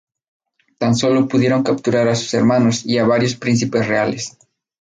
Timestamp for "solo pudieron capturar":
0.95-2.07